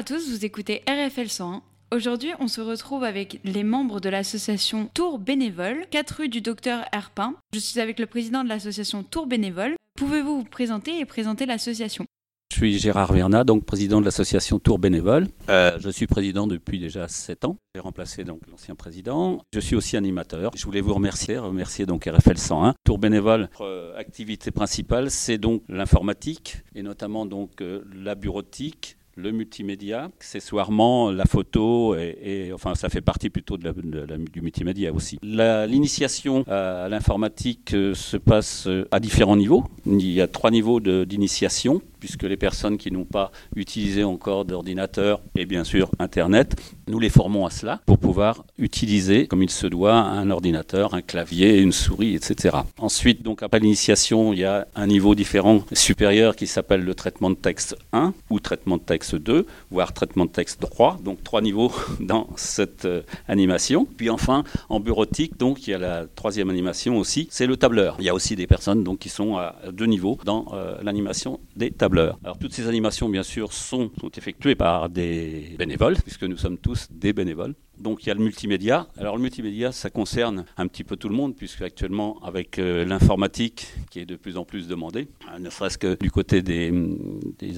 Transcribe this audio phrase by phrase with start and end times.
[0.00, 1.62] Bonjour à tous, vous écoutez RFL 101.
[1.94, 6.86] Aujourd'hui, on se retrouve avec les membres de l'association Tour Bénévole, 4 rue du docteur
[6.90, 7.34] Herpin.
[7.52, 9.74] Je suis avec le président de l'association Tour Bénévole.
[9.98, 12.06] Pouvez-vous vous présenter et présenter l'association?
[12.50, 15.28] Je suis Gérard Verna, donc président de l'association Tour Bénévole.
[15.50, 17.56] Euh, je suis président depuis déjà 7 ans.
[17.74, 19.42] J'ai remplacé donc l'ancien président.
[19.52, 20.50] Je suis aussi animateur.
[20.56, 22.74] Je voulais vous remercier, remercier donc RFL 101.
[22.84, 28.96] Tour Bénévole, notre euh, activité principale, c'est donc l'informatique et notamment donc euh, la bureautique,
[29.20, 33.70] le multimédia, accessoirement la photo, et, enfin ça fait partie plutôt de
[34.32, 35.18] du multimédia aussi.
[35.22, 39.64] L'initiation à l'informatique euh, se passe euh, à différents niveaux.
[39.86, 45.20] Il y a trois niveaux d'initiation puisque les personnes qui n'ont pas utilisé encore d'ordinateur
[45.36, 46.56] et bien sûr Internet,
[46.88, 51.02] nous les formons à cela pour pouvoir utiliser, comme il se doit, un ordinateur, un
[51.02, 52.58] clavier, une souris, etc.
[52.78, 57.30] Ensuite, donc après l'initiation, il y a un niveau différent supérieur qui s'appelle le traitement
[57.30, 60.98] de texte 1 ou traitement de texte 2, voire traitement de texte 3.
[61.04, 63.86] Donc trois niveaux dans cette euh, animation.
[63.96, 67.96] Puis enfin, en bureautique, donc il y a la troisième animation aussi, c'est le tableur.
[67.98, 71.70] Il y a aussi des personnes qui sont à deux niveaux dans euh, l'animation des
[71.70, 71.89] tableurs.
[71.98, 76.88] Alors toutes ces animations, bien sûr, sont, effectuées par des bénévoles, puisque nous sommes tous
[76.90, 77.54] des bénévoles.
[77.78, 78.86] Donc il y a le multimédia.
[78.98, 82.84] Alors le multimédia, ça concerne un petit peu tout le monde, puisque actuellement, avec euh,
[82.84, 86.70] l'informatique qui est de plus en plus demandée, euh, ne serait-ce que du côté des,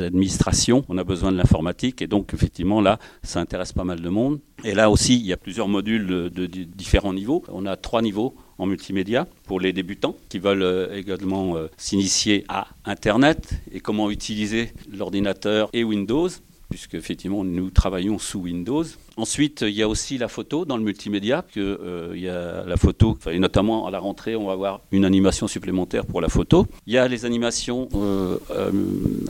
[0.00, 2.02] administrations, on a besoin de l'informatique.
[2.02, 4.40] Et donc effectivement, là, ça intéresse pas mal de monde.
[4.62, 7.42] Et là aussi, il y a plusieurs modules de différents niveaux.
[7.48, 12.68] On a trois niveaux en multimédia pour les débutants qui veulent euh, également s'initier à
[12.84, 16.28] Internet et comment utiliser l'ordinateur et Windows
[16.70, 18.84] puisque effectivement nous travaillons sous Windows.
[19.16, 22.64] Ensuite, il y a aussi la photo dans le multimédia, que euh, il y a
[22.64, 26.28] la photo, et notamment à la rentrée, on va avoir une animation supplémentaire pour la
[26.28, 26.66] photo.
[26.86, 28.70] Il y a les animations euh, euh,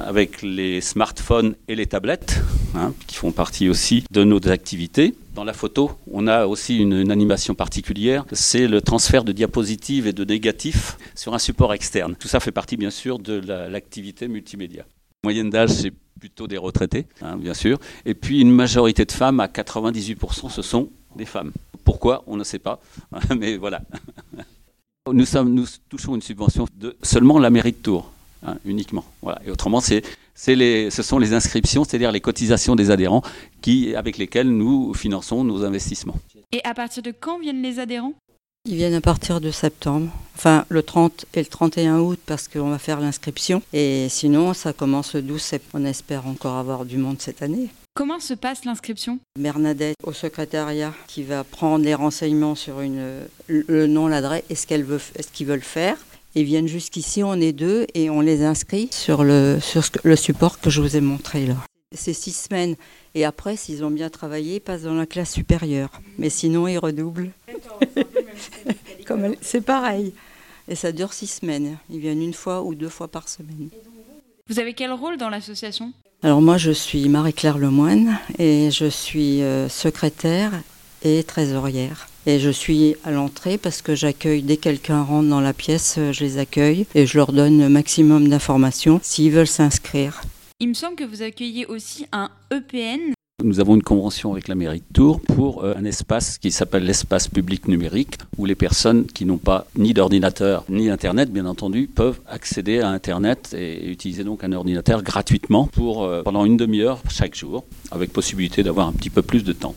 [0.00, 2.42] avec les smartphones et les tablettes,
[2.74, 5.14] hein, qui font partie aussi de nos activités.
[5.36, 10.14] Dans la photo, on a aussi une, animation particulière, c'est le transfert de diapositives et
[10.14, 12.16] de négatifs sur un support externe.
[12.18, 13.34] Tout ça fait partie bien sûr de
[13.68, 14.86] l'activité multimédia.
[15.22, 17.78] Moyenne d'âge, c'est plutôt des retraités, hein, bien sûr.
[18.06, 21.52] Et puis une majorité de femmes, à 98%, ce sont des femmes.
[21.84, 22.24] Pourquoi?
[22.26, 22.80] On ne sait pas,
[23.38, 23.82] mais voilà.
[25.12, 28.10] Nous, sommes, touchons une subvention de seulement la mairie de Tours,
[28.42, 29.04] hein, uniquement.
[29.20, 29.42] Voilà.
[29.44, 30.02] Et autrement, c'est,
[30.46, 33.22] les, ce sont les inscriptions, c'est-à-dire les cotisations des adhérents
[33.60, 36.18] qui, avec lesquelles nous finançons nos investissements.
[36.52, 38.14] Et à partir de quand viennent les adhérents?
[38.68, 42.70] Ils viennent à partir de septembre, enfin le 30 et le 31 août parce qu'on
[42.70, 43.62] va faire l'inscription.
[43.72, 45.84] Et sinon, ça commence le 12 septembre.
[45.84, 47.68] On espère encore avoir du monde cette année.
[47.94, 49.20] Comment se passe l'inscription?
[49.38, 54.66] Bernadette au secrétariat qui va prendre les renseignements sur une, le nom, l'adresse et ce
[54.66, 55.96] qu'elle veut, ce qu'ils veulent faire.
[56.38, 60.60] Ils viennent jusqu'ici, on est deux et on les inscrit sur le, sur le support
[60.60, 61.56] que je vous ai montré là.
[61.92, 62.76] C'est six semaines
[63.14, 65.88] et après, s'ils ont bien travaillé, ils passent dans la classe supérieure.
[66.18, 67.30] Mais sinon, ils redoublent.
[69.40, 70.12] C'est pareil.
[70.68, 71.78] Et ça dure six semaines.
[71.88, 73.70] Ils viennent une fois ou deux fois par semaine.
[74.50, 75.94] Vous avez quel rôle dans l'association?
[76.22, 80.52] Alors moi, je suis Marie-Claire Lemoine et je suis euh, secrétaire
[81.02, 82.08] et trésorière.
[82.28, 86.12] Et je suis à l'entrée parce que j'accueille, dès quelqu'un rentre dans la pièce, euh,
[86.12, 90.22] je les accueille et je leur donne le maximum d'informations s'ils veulent s'inscrire.
[90.58, 93.12] Il me semble que vous accueillez aussi un EPN.
[93.44, 96.84] Nous avons une convention avec la mairie de Tours pour euh, un espace qui s'appelle
[96.84, 101.86] l'espace public numérique, où les personnes qui n'ont pas ni d'ordinateur ni Internet, bien entendu,
[101.86, 107.02] peuvent accéder à Internet et utiliser donc un ordinateur gratuitement pour, euh, pendant une demi-heure
[107.08, 109.76] chaque jour, avec possibilité d'avoir un petit peu plus de temps.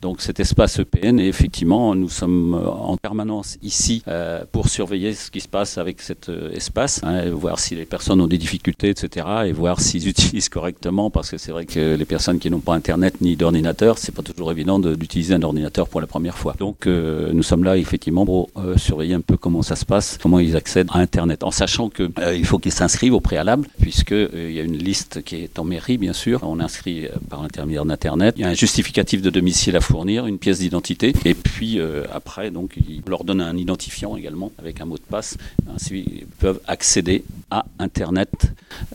[0.00, 5.30] Donc cet espace EPN, effectivement, nous sommes euh, en permanence ici euh, pour surveiller ce
[5.30, 8.88] qui se passe avec cet euh, espace, hein, voir si les personnes ont des difficultés,
[8.88, 12.60] etc., et voir s'ils utilisent correctement, parce que c'est vrai que les personnes qui n'ont
[12.60, 16.54] pas Internet ni d'ordinateur, c'est pas toujours évident d'utiliser un ordinateur pour la première fois.
[16.58, 20.56] Donc nous sommes là effectivement pour surveiller un peu comment ça se passe, comment ils
[20.56, 24.60] accèdent à Internet, en sachant que il faut qu'ils s'inscrivent au préalable, puisque il y
[24.60, 26.40] a une liste qui est en mairie, bien sûr.
[26.42, 28.34] On inscrit par l'intermédiaire d'Internet.
[28.38, 32.04] Il y a un justificatif de domicile à fournir, une pièce d'identité, et puis euh,
[32.12, 35.36] après, donc, ils leur donnent un identifiant également avec un mot de passe.
[35.74, 38.52] Ainsi, ils peuvent accéder à Internet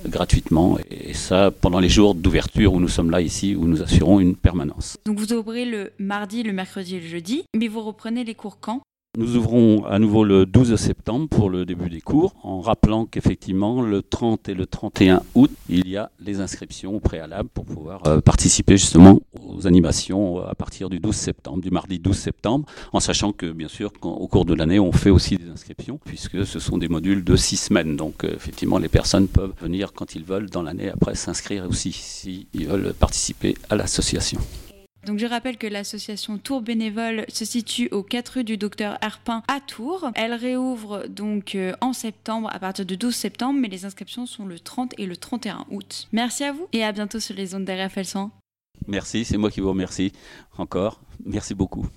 [0.08, 4.22] gratuitement, et ça pendant les jours d'ouverture où nous sommes là ici, où nous assurons
[4.22, 4.98] une permanence.
[5.06, 8.60] Donc vous ouvrez le mardi, le mercredi et le jeudi, mais vous reprenez les cours
[8.62, 8.82] quand?
[9.18, 13.82] Nous ouvrons à nouveau le 12 septembre pour le début des cours, en rappelant qu'effectivement,
[13.82, 18.06] le 30 et le 31 août, il y a les inscriptions au préalable pour pouvoir
[18.08, 23.00] euh, participer justement aux animations à partir du 12 septembre, du mardi 12 septembre, en
[23.00, 26.60] sachant que bien sûr au cours de l'année on fait aussi des inscriptions puisque ce
[26.60, 27.96] sont des modules de six semaines.
[27.96, 32.68] Donc effectivement les personnes peuvent venir quand ils veulent dans l'année après s'inscrire aussi s'ils
[32.68, 34.40] veulent participer à l'association.
[35.06, 39.44] Donc je rappelle que l'association Tours Bénévole se situe aux 4 rues du Docteur Herpin
[39.48, 40.10] à Tours.
[40.16, 44.46] Elle réouvre donc euh, en septembre à partir du 12 septembre, mais les inscriptions sont
[44.46, 46.08] le 30 et le 31 août.
[46.12, 48.32] Merci à vous et à bientôt sur les ondes d'RFL 100.
[48.88, 50.12] Merci, c'est moi qui vous remercie
[50.58, 51.02] encore.
[51.26, 51.88] Merci beaucoup.